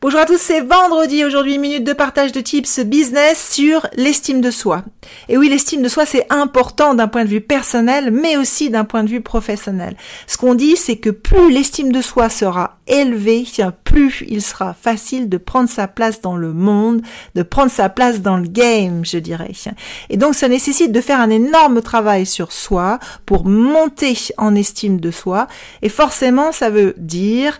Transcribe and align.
Bonjour 0.00 0.20
à 0.20 0.26
tous, 0.26 0.38
c'est 0.38 0.60
vendredi 0.60 1.24
aujourd'hui, 1.24 1.58
minute 1.58 1.84
de 1.84 1.92
partage 1.92 2.32
de 2.32 2.40
tips 2.40 2.80
business 2.80 3.50
sur 3.52 3.86
l'estime 3.94 4.40
de 4.40 4.50
soi. 4.50 4.82
Et 5.28 5.38
oui, 5.38 5.48
l'estime 5.48 5.82
de 5.82 5.88
soi, 5.88 6.06
c'est 6.06 6.26
important 6.28 6.94
d'un 6.94 7.06
point 7.06 7.24
de 7.24 7.28
vue 7.28 7.40
personnel, 7.40 8.10
mais 8.10 8.36
aussi 8.36 8.68
d'un 8.68 8.84
point 8.84 9.04
de 9.04 9.08
vue 9.08 9.20
professionnel. 9.20 9.96
Ce 10.26 10.36
qu'on 10.36 10.54
dit, 10.54 10.76
c'est 10.76 10.96
que 10.96 11.10
plus 11.10 11.52
l'estime 11.52 11.92
de 11.92 12.00
soi 12.00 12.28
sera 12.30 12.78
élevée, 12.88 13.44
plus 13.84 14.24
il 14.28 14.42
sera 14.42 14.74
facile 14.74 15.28
de 15.28 15.36
prendre 15.36 15.68
sa 15.68 15.86
place 15.86 16.20
dans 16.20 16.36
le 16.36 16.52
monde, 16.52 17.02
de 17.34 17.42
prendre 17.42 17.70
sa 17.70 17.88
place 17.88 18.20
dans 18.20 18.38
le 18.38 18.48
game, 18.48 19.04
je 19.04 19.18
dirais. 19.18 19.52
Et 20.10 20.16
donc, 20.16 20.34
ça 20.34 20.48
nécessite 20.48 20.92
de 20.92 21.00
faire 21.00 21.20
un 21.20 21.30
énorme 21.30 21.80
travail 21.80 22.26
sur 22.26 22.52
soi 22.52 22.98
pour 23.24 23.46
monter 23.46 24.18
en 24.36 24.54
estime 24.54 25.00
de 25.00 25.10
soi. 25.10 25.46
Et 25.82 25.88
forcément, 25.88 26.50
ça 26.50 26.70
veut 26.70 26.94
dire 26.96 27.58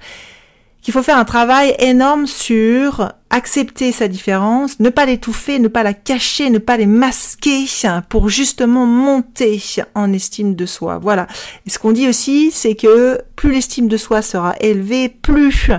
qu'il 0.83 0.93
faut 0.93 1.03
faire 1.03 1.17
un 1.17 1.25
travail 1.25 1.75
énorme 1.79 2.27
sur 2.27 3.13
accepter 3.33 3.93
sa 3.93 4.09
différence, 4.09 4.79
ne 4.79 4.91
pas 4.91 5.07
l'étouffer, 5.07 5.59
ne 5.59 5.69
pas 5.69 5.83
la 5.83 5.95
cacher, 5.95 6.51
ne 6.51 6.59
pas 6.59 6.77
les 6.77 6.87
masquer 6.87 7.65
pour 8.11 8.29
justement 8.29 8.85
monter 8.85 9.63
en 9.95 10.13
estime 10.13 10.55
de 10.55 10.67
soi. 10.67 10.99
Voilà. 10.99 11.27
Et 11.67 11.71
ce 11.71 11.79
qu'on 11.79 11.93
dit 11.93 12.09
aussi, 12.09 12.51
c'est 12.51 12.75
que 12.75 13.19
plus 13.35 13.53
l'estime 13.53 13.89
de 13.89 13.97
soi 13.97 14.21
sera 14.21 14.55
élevée, 14.61 15.09
plus 15.09 15.71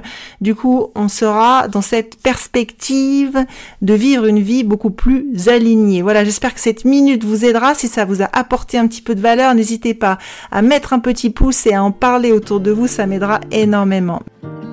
du 0.41 0.55
coup 0.55 0.87
on 0.95 1.07
sera 1.07 1.67
dans 1.67 1.81
cette 1.81 2.19
perspective 2.21 3.45
de 3.83 3.93
vivre 3.93 4.25
une 4.25 4.39
vie 4.39 4.63
beaucoup 4.63 4.89
plus 4.89 5.47
alignée. 5.47 6.01
Voilà, 6.01 6.25
j'espère 6.25 6.55
que 6.55 6.59
cette 6.59 6.85
minute 6.85 7.23
vous 7.23 7.45
aidera. 7.45 7.75
Si 7.75 7.87
ça 7.87 8.05
vous 8.05 8.23
a 8.23 8.29
apporté 8.33 8.79
un 8.79 8.87
petit 8.87 9.01
peu 9.03 9.13
de 9.13 9.21
valeur, 9.21 9.53
n'hésitez 9.53 9.93
pas 9.93 10.17
à 10.51 10.63
mettre 10.63 10.91
un 10.91 10.99
petit 10.99 11.29
pouce 11.29 11.67
et 11.67 11.75
à 11.75 11.83
en 11.83 11.91
parler 11.91 12.31
autour 12.31 12.61
de 12.61 12.71
vous, 12.71 12.87
ça 12.87 13.05
m'aidera 13.05 13.41
énormément. 13.51 14.23